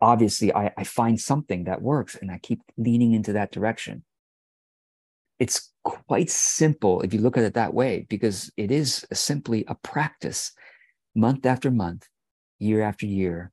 obviously 0.00 0.52
I, 0.52 0.72
I 0.76 0.82
find 0.82 1.20
something 1.20 1.64
that 1.64 1.80
works 1.80 2.16
and 2.16 2.30
I 2.30 2.38
keep 2.38 2.60
leaning 2.76 3.12
into 3.12 3.34
that 3.34 3.52
direction 3.52 4.02
it's 5.42 5.71
quite 5.84 6.30
simple 6.30 7.00
if 7.02 7.12
you 7.12 7.20
look 7.20 7.36
at 7.36 7.44
it 7.44 7.54
that 7.54 7.74
way, 7.74 8.06
because 8.08 8.50
it 8.56 8.70
is 8.70 9.06
simply 9.12 9.64
a 9.68 9.74
practice 9.74 10.52
month 11.14 11.44
after 11.46 11.70
month, 11.70 12.08
year 12.58 12.82
after 12.82 13.06
year 13.06 13.52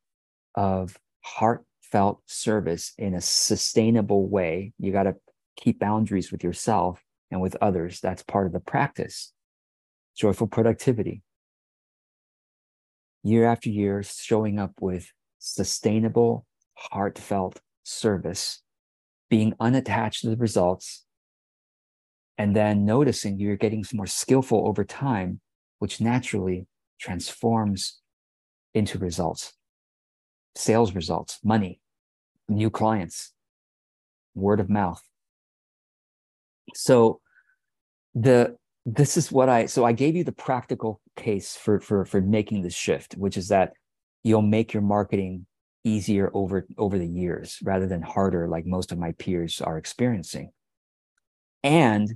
of 0.55 0.97
heartfelt 1.21 2.21
service 2.25 2.93
in 2.97 3.13
a 3.13 3.21
sustainable 3.21 4.27
way. 4.27 4.73
You 4.77 4.91
got 4.91 5.03
to 5.03 5.15
keep 5.57 5.79
boundaries 5.79 6.31
with 6.31 6.43
yourself 6.43 7.03
and 7.31 7.41
with 7.41 7.57
others. 7.61 7.99
That's 7.99 8.23
part 8.23 8.47
of 8.47 8.53
the 8.53 8.59
practice. 8.59 9.33
Joyful 10.15 10.47
productivity. 10.47 11.21
Year 13.23 13.45
after 13.45 13.69
year, 13.69 14.01
showing 14.03 14.59
up 14.59 14.73
with 14.79 15.11
sustainable, 15.39 16.45
heartfelt 16.75 17.59
service, 17.83 18.61
being 19.29 19.53
unattached 19.59 20.21
to 20.21 20.29
the 20.29 20.37
results, 20.37 21.05
and 22.39 22.55
then 22.55 22.85
noticing 22.85 23.37
you're 23.37 23.57
getting 23.57 23.85
more 23.93 24.07
skillful 24.07 24.65
over 24.65 24.85
time, 24.85 25.41
which 25.79 25.99
naturally 25.99 26.67
transforms 26.97 27.99
into 28.73 28.97
results, 28.97 29.53
sales 30.55 30.95
results, 30.95 31.39
money, 31.43 31.81
new 32.47 32.69
clients, 32.69 33.33
word 34.35 34.61
of 34.61 34.69
mouth, 34.69 35.03
So 36.75 37.19
the 38.15 38.57
this 38.85 39.17
is 39.17 39.31
what 39.31 39.49
I 39.49 39.65
so 39.65 39.83
I 39.85 39.91
gave 39.91 40.15
you 40.15 40.23
the 40.23 40.31
practical 40.31 41.01
case 41.17 41.57
for 41.57 41.81
for 41.81 42.05
for 42.05 42.21
making 42.21 42.61
this 42.61 42.75
shift, 42.75 43.15
which 43.15 43.35
is 43.37 43.49
that 43.49 43.73
you'll 44.23 44.41
make 44.41 44.73
your 44.73 44.83
marketing 44.83 45.45
easier 45.83 46.31
over 46.33 46.65
over 46.77 46.97
the 46.97 47.07
years 47.07 47.59
rather 47.63 47.87
than 47.87 48.01
harder 48.01 48.47
like 48.47 48.65
most 48.65 48.93
of 48.93 48.97
my 48.97 49.11
peers 49.13 49.61
are 49.61 49.77
experiencing. 49.77 50.51
And 51.63 52.15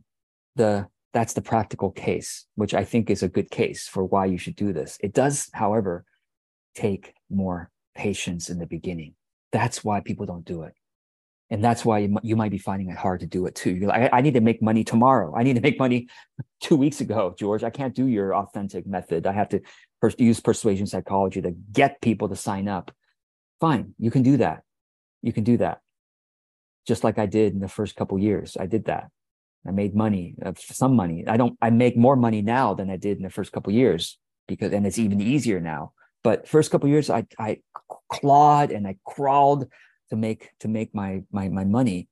the 0.55 0.87
that's 1.13 1.33
the 1.33 1.41
practical 1.41 1.91
case, 1.91 2.45
which 2.55 2.73
I 2.73 2.83
think 2.83 3.09
is 3.09 3.21
a 3.21 3.27
good 3.27 3.51
case 3.51 3.87
for 3.87 4.03
why 4.03 4.25
you 4.25 4.37
should 4.37 4.55
do 4.55 4.73
this. 4.73 4.97
It 5.01 5.13
does, 5.13 5.49
however, 5.53 6.05
take 6.73 7.13
more 7.29 7.69
patience 7.93 8.49
in 8.49 8.57
the 8.57 8.65
beginning. 8.65 9.13
That's 9.51 9.83
why 9.83 9.99
people 9.99 10.25
don't 10.25 10.43
do 10.43 10.63
it 10.63 10.73
and 11.53 11.63
that's 11.63 11.85
why 11.85 12.09
you, 12.23 12.35
might 12.35 12.49
be 12.49 12.57
finding 12.57 12.89
it 12.89 12.97
hard 12.97 13.19
to 13.19 13.27
do 13.27 13.45
it 13.45 13.53
too. 13.53 13.69
You're 13.69 13.89
like, 13.89 14.11
I, 14.11 14.17
I, 14.17 14.21
need 14.21 14.33
to 14.33 14.41
make 14.41 14.59
money 14.59 14.83
tomorrow. 14.83 15.35
I 15.35 15.43
need 15.43 15.53
to 15.53 15.61
make 15.61 15.77
money 15.77 16.07
two 16.61 16.75
weeks 16.75 16.99
ago, 16.99 17.35
George. 17.37 17.63
I 17.63 17.69
can't 17.69 17.93
do 17.93 18.07
your 18.07 18.33
authentic 18.33 18.87
method. 18.87 19.27
I 19.27 19.33
have 19.33 19.49
to 19.49 19.61
pers- 20.01 20.15
use 20.17 20.39
persuasion 20.39 20.87
psychology 20.87 21.43
to 21.43 21.51
get 21.71 22.01
people 22.01 22.27
to 22.29 22.35
sign 22.35 22.67
up. 22.67 22.91
Fine, 23.61 23.93
you 23.99 24.09
can 24.09 24.23
do 24.23 24.37
that. 24.37 24.63
You 25.21 25.31
can 25.31 25.43
do 25.43 25.57
that. 25.57 25.81
Just 26.87 27.03
like 27.03 27.19
I 27.19 27.27
did 27.27 27.53
in 27.53 27.59
the 27.59 27.67
first 27.67 27.95
couple 27.95 28.17
years, 28.17 28.57
I 28.59 28.65
did 28.65 28.85
that. 28.85 29.11
I 29.65 29.71
made 29.71 29.95
money, 29.95 30.35
uh, 30.45 30.53
some 30.57 30.95
money. 30.95 31.23
I 31.27 31.37
don't. 31.37 31.57
I 31.61 31.69
make 31.69 31.95
more 31.95 32.15
money 32.15 32.41
now 32.41 32.73
than 32.73 32.89
I 32.89 32.97
did 32.97 33.17
in 33.17 33.23
the 33.23 33.29
first 33.29 33.51
couple 33.51 33.71
years 33.71 34.17
because, 34.47 34.73
and 34.73 34.85
it's 34.85 34.99
even 34.99 35.21
easier 35.21 35.61
now. 35.61 35.93
But 36.23 36.47
first 36.47 36.69
couple 36.69 36.89
years, 36.89 37.09
I 37.09 37.25
I 37.39 37.59
clawed 38.09 38.71
and 38.71 38.85
I 38.85 38.97
crawled 39.05 39.67
to 40.09 40.15
make 40.15 40.51
to 40.59 40.67
make 40.67 40.93
my 40.93 41.23
my 41.31 41.49
my 41.49 41.63
money 41.63 42.07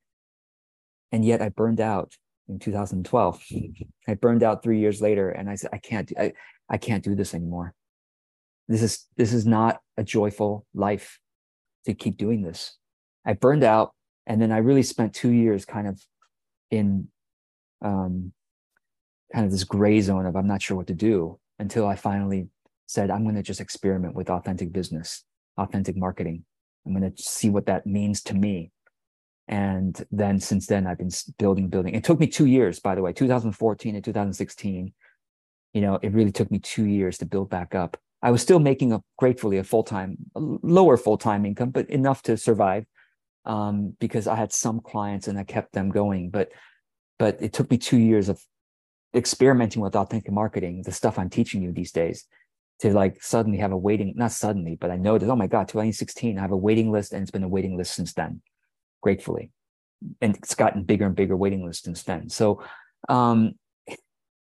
and 1.12 1.24
yet 1.24 1.42
i 1.42 1.50
burned 1.50 1.80
out 1.80 2.16
in 2.48 2.58
2012 2.58 3.44
i 4.08 4.14
burned 4.16 4.44
out 4.44 4.64
three 4.64 4.80
years 4.80 5.02
later 5.02 5.30
and 5.30 5.50
i 5.50 5.56
said 5.56 5.70
i 5.74 5.78
can't 5.78 6.12
I, 6.18 6.34
I 6.70 6.78
can't 6.78 7.04
do 7.04 7.16
this 7.16 7.34
anymore 7.34 7.74
this 8.68 8.82
is 8.82 9.08
this 9.18 9.34
is 9.34 9.46
not 9.46 9.82
a 9.98 10.04
joyful 10.04 10.66
life 10.74 11.20
to 11.86 11.94
keep 11.94 12.18
doing 12.18 12.42
this 12.42 12.78
i 13.26 13.34
burned 13.34 13.64
out 13.64 13.94
and 14.26 14.42
then 14.42 14.52
i 14.52 14.58
really 14.58 14.84
spent 14.84 15.14
two 15.14 15.32
years 15.32 15.66
kind 15.66 15.88
of 15.88 16.02
in 16.70 17.08
um 17.82 18.32
kind 19.34 19.46
of 19.46 19.52
this 19.52 19.64
gray 19.64 20.02
zone 20.02 20.26
of 20.26 20.36
i'm 20.36 20.48
not 20.48 20.62
sure 20.62 20.78
what 20.78 20.88
to 20.88 20.94
do 20.94 21.40
until 21.60 21.88
i 21.88 21.96
finally 21.96 22.48
said 22.88 23.10
i'm 23.10 23.24
going 23.24 23.36
to 23.36 23.44
just 23.44 23.62
experiment 23.62 24.16
with 24.16 24.30
authentic 24.30 24.72
business 24.72 25.24
authentic 25.58 25.96
marketing 25.96 26.44
I'm 26.86 26.94
going 26.94 27.12
to 27.12 27.22
see 27.22 27.50
what 27.50 27.68
that 27.68 27.86
means 27.86 28.22
to 28.24 28.34
me. 28.34 28.72
And 29.48 30.04
then 30.12 30.40
since 30.40 30.68
then, 30.68 30.88
I've 30.88 30.98
been 30.98 31.12
building, 31.38 31.68
building. 31.68 31.94
It 31.94 32.04
took 32.04 32.20
me 32.20 32.28
two 32.28 32.46
years, 32.46 32.80
by 32.80 32.96
the 32.96 33.02
way, 33.02 33.12
2014 33.12 33.96
and 33.96 34.04
2016. 34.04 34.94
You 35.74 35.82
know, 35.82 36.00
it 36.02 36.14
really 36.14 36.32
took 36.32 36.52
me 36.52 36.60
two 36.60 36.86
years 36.86 37.18
to 37.20 37.26
build 37.26 37.50
back 37.50 37.76
up. 37.76 37.98
I 38.22 38.32
was 38.32 38.42
still 38.42 38.60
making 38.60 38.94
a 38.94 39.02
gratefully 39.18 39.58
a 39.58 39.64
full 39.64 39.84
time, 39.84 40.18
lower 40.36 40.96
full 40.96 41.18
time 41.18 41.46
income, 41.46 41.72
but 41.72 41.90
enough 41.90 42.22
to 42.24 42.38
survive 42.38 42.86
um, 43.46 43.96
because 44.00 44.28
I 44.28 44.36
had 44.36 44.54
some 44.54 44.80
clients 44.80 45.28
and 45.28 45.38
I 45.38 45.44
kept 45.44 45.74
them 45.74 45.90
going. 45.90 46.30
But 46.30 46.50
but 47.22 47.38
it 47.40 47.54
took 47.54 47.70
me 47.70 47.78
two 47.78 48.00
years 48.00 48.30
of 48.30 48.44
experimenting 49.16 49.80
with 49.80 49.96
authentic 49.96 50.32
marketing, 50.32 50.82
the 50.82 50.92
stuff 50.92 51.20
I'm 51.20 51.30
teaching 51.30 51.62
you 51.62 51.72
these 51.72 51.92
days, 51.92 52.26
to 52.80 52.92
like 52.92 53.22
suddenly 53.22 53.60
have 53.60 53.72
a 53.72 53.78
waiting, 53.78 54.14
not 54.16 54.32
suddenly, 54.32 54.76
but 54.76 54.90
I 54.90 54.96
noticed, 54.96 55.30
oh 55.30 55.36
my 55.36 55.46
God, 55.46 55.68
2016, 55.68 56.40
I 56.40 56.42
have 56.42 56.52
a 56.52 56.58
waiting 56.58 56.92
list 56.92 57.14
and 57.14 57.22
it's 57.22 57.30
been 57.30 57.44
a 57.44 57.48
waiting 57.48 57.78
list 57.78 57.94
since 57.94 58.12
then, 58.14 58.42
gratefully. 59.02 59.52
And 60.20 60.36
it's 60.36 60.56
gotten 60.56 60.82
bigger 60.82 61.06
and 61.06 61.16
bigger 61.16 61.38
waiting 61.38 61.64
list 61.64 61.84
since 61.84 62.02
then. 62.02 62.28
So 62.28 62.64
um, 63.08 63.54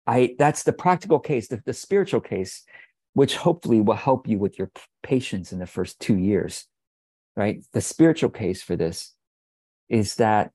I 0.07 0.37
that's 0.39 0.63
the 0.63 0.71
practical 0.71 1.19
case, 1.19 1.49
the, 1.49 1.61
the 1.65 1.73
spiritual 1.73 2.21
case, 2.21 2.63
which 3.11 3.35
hopefully 3.35 3.81
will 3.81 3.95
help 3.95 4.25
you 4.25 4.39
with 4.39 4.57
your 4.57 4.71
patience 5.03 5.51
in 5.51 5.59
the 5.59 5.67
first 5.67 5.99
two 5.99 6.17
years, 6.17 6.65
right? 7.35 7.61
The 7.73 7.81
spiritual 7.81 8.29
case 8.29 8.63
for 8.63 8.77
this 8.77 9.13
is 9.89 10.15
that 10.15 10.51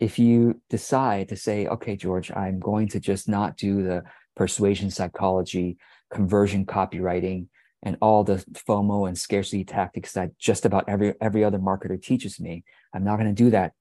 if 0.00 0.18
you 0.18 0.60
decide 0.70 1.28
to 1.28 1.36
say, 1.36 1.66
okay, 1.66 1.96
George, 1.96 2.30
I'm 2.30 2.60
going 2.60 2.88
to 2.88 3.00
just 3.00 3.28
not 3.28 3.56
do 3.56 3.82
the 3.82 4.04
persuasion 4.36 4.90
psychology, 4.90 5.76
conversion 6.12 6.64
copywriting, 6.64 7.46
and 7.82 7.96
all 8.00 8.24
the 8.24 8.44
FOMO 8.52 9.06
and 9.08 9.18
scarcity 9.18 9.64
tactics 9.64 10.12
that 10.12 10.36
just 10.38 10.64
about 10.64 10.88
every 10.88 11.14
every 11.20 11.44
other 11.44 11.58
marketer 11.58 12.00
teaches 12.00 12.40
me. 12.40 12.64
I'm 12.94 13.04
not 13.04 13.16
going 13.16 13.34
to 13.34 13.42
do 13.44 13.50
that, 13.50 13.72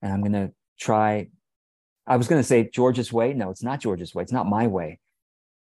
and 0.00 0.12
I'm 0.12 0.20
going 0.20 0.32
to 0.32 0.52
try. 0.78 1.28
I 2.06 2.16
was 2.16 2.28
going 2.28 2.40
to 2.40 2.46
say 2.46 2.68
George's 2.68 3.12
way. 3.12 3.32
No, 3.32 3.50
it's 3.50 3.62
not 3.62 3.80
George's 3.80 4.14
way. 4.14 4.22
It's 4.22 4.32
not 4.32 4.48
my 4.48 4.66
way. 4.66 4.98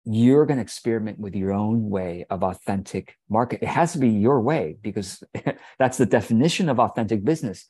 You're 0.05 0.47
going 0.47 0.59
to 0.59 0.63
experiment 0.63 1.19
with 1.19 1.35
your 1.35 1.53
own 1.53 1.91
way 1.91 2.27
of 2.31 2.43
authentic 2.43 3.17
market. 3.29 3.63
It 3.63 3.69
has 3.69 3.93
to 3.93 3.99
be 3.99 4.09
your 4.09 4.41
way 4.41 4.77
because 4.83 5.23
that's 5.79 5.99
the 5.99 6.07
definition 6.07 6.69
of 6.69 6.79
authentic 6.79 7.25
business. 7.25 7.69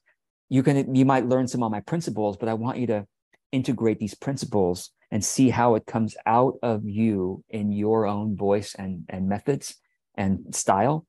You 0.49 0.63
can 0.63 0.95
you 0.95 1.05
might 1.05 1.27
learn 1.27 1.49
some 1.49 1.63
of 1.63 1.71
my 1.71 1.81
principles, 1.81 2.37
but 2.37 2.49
I 2.49 2.55
want 2.55 2.79
you 2.79 2.87
to 2.89 3.07
integrate 3.53 3.99
these 3.99 4.15
principles 4.15 4.91
and 5.11 5.23
see 5.23 5.51
how 5.51 5.75
it 5.75 5.87
comes 5.87 6.17
out 6.25 6.55
of 6.63 6.89
you 6.89 7.45
in 7.51 7.71
your 7.71 8.07
own 8.07 8.35
voice 8.35 8.75
and, 8.75 9.05
and 9.11 9.29
methods 9.29 9.77
and 10.15 10.55
style, 10.55 11.07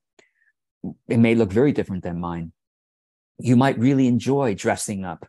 it 1.08 1.18
may 1.18 1.36
look 1.36 1.52
very 1.52 1.72
different 1.72 2.04
than 2.04 2.20
mine. 2.20 2.52
You 3.40 3.56
might 3.56 3.80
really 3.80 4.08
enjoy 4.08 4.56
dressing 4.56 5.06
up 5.06 5.26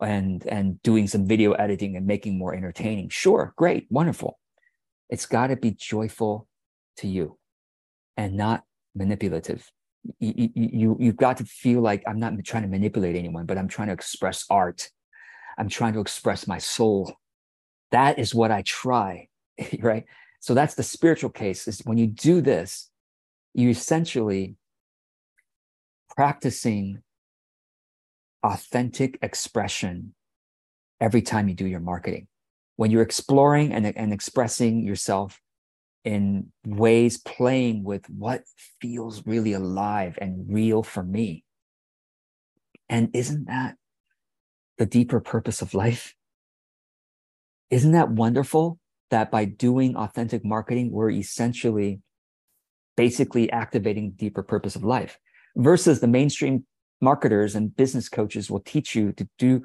and 0.00 0.46
and 0.46 0.80
doing 0.82 1.06
some 1.06 1.26
video 1.26 1.52
editing 1.52 1.96
and 1.96 2.06
making 2.06 2.38
more 2.38 2.54
entertaining. 2.54 3.08
Sure, 3.08 3.52
great, 3.56 3.86
wonderful. 3.90 4.38
It's 5.08 5.26
got 5.26 5.48
to 5.48 5.56
be 5.56 5.72
joyful 5.72 6.46
to 6.98 7.08
you 7.08 7.38
and 8.16 8.36
not 8.36 8.62
manipulative. 8.94 9.70
You, 10.18 10.50
you, 10.54 10.96
you've 11.00 11.16
got 11.16 11.38
to 11.38 11.44
feel 11.44 11.80
like 11.80 12.02
I'm 12.06 12.18
not 12.18 12.32
trying 12.44 12.64
to 12.64 12.68
manipulate 12.68 13.16
anyone, 13.16 13.46
but 13.46 13.56
I'm 13.56 13.68
trying 13.68 13.88
to 13.88 13.94
express 13.94 14.44
art. 14.50 14.90
I'm 15.56 15.68
trying 15.68 15.94
to 15.94 16.00
express 16.00 16.46
my 16.46 16.58
soul 16.58 17.16
that 17.94 18.18
is 18.18 18.34
what 18.34 18.50
I 18.50 18.62
try, 18.62 19.28
right? 19.78 20.04
So 20.40 20.52
that's 20.52 20.74
the 20.74 20.82
spiritual 20.82 21.30
case 21.30 21.68
is 21.68 21.80
when 21.84 21.96
you 21.96 22.08
do 22.08 22.40
this, 22.40 22.90
you 23.54 23.70
essentially 23.70 24.56
practicing 26.16 27.02
authentic 28.42 29.16
expression 29.22 30.12
every 31.00 31.22
time 31.22 31.48
you 31.48 31.54
do 31.54 31.66
your 31.66 31.78
marketing. 31.78 32.26
When 32.76 32.90
you're 32.90 33.02
exploring 33.02 33.72
and, 33.72 33.86
and 33.86 34.12
expressing 34.12 34.84
yourself 34.84 35.40
in 36.04 36.52
ways 36.66 37.18
playing 37.18 37.82
with 37.82 38.08
what 38.10 38.42
feels 38.80 39.26
really 39.26 39.54
alive 39.54 40.18
and 40.20 40.46
real 40.48 40.82
for 40.82 41.02
me. 41.02 41.44
And 42.88 43.08
isn't 43.14 43.46
that 43.46 43.76
the 44.76 44.86
deeper 44.86 45.20
purpose 45.20 45.62
of 45.62 45.72
life? 45.72 46.14
Isn't 47.70 47.92
that 47.92 48.10
wonderful 48.10 48.78
that 49.10 49.30
by 49.30 49.46
doing 49.46 49.96
authentic 49.96 50.44
marketing, 50.44 50.90
we're 50.90 51.10
essentially 51.10 52.00
basically 52.96 53.50
activating 53.50 54.10
the 54.10 54.16
deeper 54.16 54.42
purpose 54.42 54.76
of 54.76 54.84
life 54.84 55.18
versus 55.56 56.00
the 56.00 56.06
mainstream 56.06 56.66
marketers 57.00 57.54
and 57.54 57.76
business 57.76 58.08
coaches 58.08 58.50
will 58.50 58.60
teach 58.60 58.94
you 58.94 59.12
to 59.12 59.28
do 59.38 59.62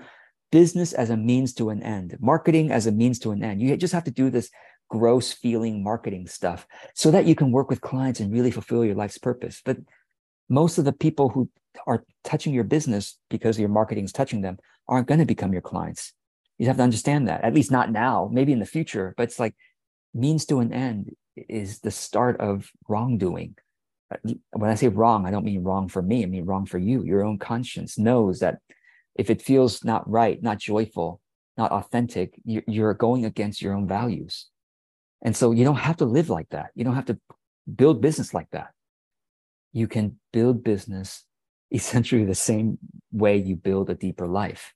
business 0.51 0.93
as 0.93 1.09
a 1.09 1.17
means 1.17 1.53
to 1.53 1.69
an 1.69 1.83
end, 1.83 2.17
marketing 2.19 2.71
as 2.71 2.87
a 2.87 2.91
means 2.91 3.19
to 3.19 3.31
an 3.31 3.43
end. 3.43 3.61
You 3.61 3.75
just 3.77 3.93
have 3.93 4.03
to 4.05 4.11
do 4.11 4.29
this 4.29 4.49
gross 4.89 5.31
feeling 5.31 5.83
marketing 5.83 6.27
stuff 6.27 6.67
so 6.93 7.11
that 7.11 7.25
you 7.25 7.35
can 7.35 7.51
work 7.51 7.69
with 7.69 7.81
clients 7.81 8.19
and 8.19 8.33
really 8.33 8.51
fulfill 8.51 8.83
your 8.83 8.95
life's 8.95 9.17
purpose. 9.17 9.61
But 9.63 9.77
most 10.49 10.77
of 10.77 10.85
the 10.85 10.93
people 10.93 11.29
who 11.29 11.49
are 11.87 12.03
touching 12.23 12.53
your 12.53 12.63
business 12.63 13.17
because 13.29 13.59
your 13.59 13.69
marketing 13.69 14.05
is 14.05 14.11
touching 14.11 14.41
them 14.41 14.57
aren't 14.87 15.07
going 15.07 15.19
to 15.19 15.25
become 15.25 15.53
your 15.53 15.61
clients. 15.61 16.13
You 16.57 16.67
have 16.67 16.77
to 16.77 16.83
understand 16.83 17.27
that, 17.27 17.43
at 17.43 17.53
least 17.53 17.71
not 17.71 17.91
now, 17.91 18.29
maybe 18.31 18.51
in 18.51 18.59
the 18.59 18.65
future, 18.65 19.13
but 19.15 19.23
it's 19.23 19.39
like 19.39 19.55
means 20.13 20.45
to 20.47 20.59
an 20.59 20.73
end 20.73 21.15
is 21.35 21.79
the 21.79 21.91
start 21.91 22.39
of 22.41 22.69
wrongdoing. 22.87 23.55
When 24.23 24.69
I 24.69 24.75
say 24.75 24.87
wrong, 24.87 25.25
I 25.25 25.31
don't 25.31 25.45
mean 25.45 25.63
wrong 25.63 25.87
for 25.87 26.01
me, 26.01 26.23
I 26.23 26.25
mean 26.25 26.45
wrong 26.45 26.65
for 26.65 26.79
you. 26.79 27.03
Your 27.03 27.23
own 27.23 27.37
conscience 27.37 27.97
knows 27.97 28.39
that 28.39 28.57
if 29.15 29.29
it 29.29 29.41
feels 29.41 29.83
not 29.83 30.09
right, 30.09 30.41
not 30.41 30.57
joyful, 30.57 31.21
not 31.57 31.71
authentic, 31.71 32.33
you're 32.43 32.93
going 32.95 33.25
against 33.25 33.61
your 33.61 33.75
own 33.75 33.87
values. 33.87 34.47
And 35.21 35.35
so 35.35 35.51
you 35.51 35.63
don't 35.63 35.75
have 35.75 35.97
to 35.97 36.05
live 36.05 36.29
like 36.29 36.49
that. 36.49 36.71
You 36.75 36.83
don't 36.83 36.95
have 36.95 37.05
to 37.05 37.19
build 37.75 38.01
business 38.01 38.33
like 38.33 38.49
that. 38.51 38.69
You 39.73 39.87
can 39.87 40.17
build 40.31 40.63
business 40.63 41.25
essentially 41.71 42.25
the 42.25 42.35
same 42.35 42.79
way 43.11 43.37
you 43.37 43.55
build 43.55 43.89
a 43.89 43.95
deeper 43.95 44.27
life 44.27 44.73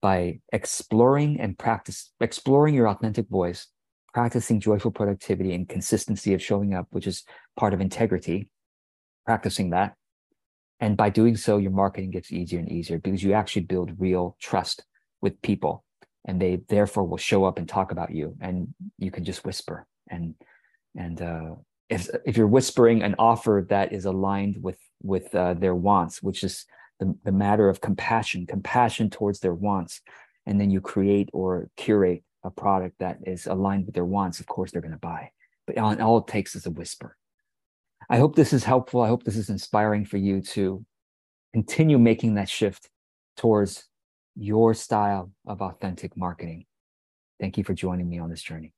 by 0.00 0.40
exploring 0.52 1.40
and 1.40 1.58
practice 1.58 2.10
exploring 2.20 2.74
your 2.74 2.88
authentic 2.88 3.28
voice 3.28 3.68
practicing 4.12 4.58
joyful 4.58 4.90
productivity 4.90 5.54
and 5.54 5.68
consistency 5.68 6.34
of 6.34 6.42
showing 6.42 6.74
up 6.74 6.86
which 6.90 7.06
is 7.06 7.24
part 7.56 7.74
of 7.74 7.80
integrity 7.80 8.48
practicing 9.26 9.70
that 9.70 9.94
and 10.80 10.96
by 10.96 11.10
doing 11.10 11.36
so 11.36 11.58
your 11.58 11.70
marketing 11.70 12.10
gets 12.10 12.32
easier 12.32 12.58
and 12.58 12.70
easier 12.70 12.98
because 12.98 13.22
you 13.22 13.32
actually 13.32 13.62
build 13.62 13.92
real 13.98 14.36
trust 14.40 14.84
with 15.20 15.40
people 15.42 15.84
and 16.28 16.40
they 16.40 16.60
therefore 16.68 17.04
will 17.04 17.16
show 17.16 17.44
up 17.44 17.58
and 17.58 17.66
talk 17.66 17.90
about 17.90 18.12
you 18.12 18.36
and 18.40 18.68
you 18.98 19.10
can 19.10 19.24
just 19.24 19.44
whisper. 19.44 19.86
And 20.08 20.34
and 20.94 21.20
uh, 21.20 21.54
if 21.88 22.08
if 22.24 22.36
you're 22.36 22.46
whispering 22.46 23.02
an 23.02 23.16
offer 23.18 23.66
that 23.70 23.92
is 23.92 24.04
aligned 24.04 24.62
with 24.62 24.78
with 25.02 25.34
uh, 25.34 25.54
their 25.54 25.74
wants 25.74 26.22
which 26.22 26.44
is 26.44 26.66
the, 27.00 27.16
the 27.24 27.32
matter 27.32 27.68
of 27.68 27.80
compassion 27.80 28.46
compassion 28.46 29.08
towards 29.08 29.40
their 29.40 29.54
wants 29.54 30.02
and 30.44 30.60
then 30.60 30.70
you 30.70 30.80
create 30.80 31.30
or 31.32 31.70
curate 31.76 32.22
a 32.44 32.50
product 32.50 32.96
that 32.98 33.18
is 33.26 33.46
aligned 33.46 33.86
with 33.86 33.94
their 33.94 34.04
wants 34.04 34.38
of 34.38 34.46
course 34.46 34.70
they're 34.70 34.82
going 34.82 34.92
to 34.92 34.98
buy. 34.98 35.30
But 35.66 35.78
all, 35.78 36.00
all 36.00 36.18
it 36.18 36.26
takes 36.26 36.54
is 36.54 36.66
a 36.66 36.70
whisper. 36.70 37.16
I 38.10 38.18
hope 38.18 38.36
this 38.36 38.52
is 38.52 38.64
helpful. 38.64 39.02
I 39.02 39.08
hope 39.08 39.24
this 39.24 39.36
is 39.36 39.50
inspiring 39.50 40.04
for 40.04 40.16
you 40.16 40.40
to 40.40 40.84
continue 41.52 41.98
making 41.98 42.34
that 42.34 42.48
shift 42.48 42.88
towards 43.36 43.87
your 44.38 44.72
style 44.72 45.32
of 45.46 45.60
authentic 45.60 46.16
marketing. 46.16 46.64
Thank 47.40 47.58
you 47.58 47.64
for 47.64 47.74
joining 47.74 48.08
me 48.08 48.18
on 48.18 48.30
this 48.30 48.42
journey. 48.42 48.72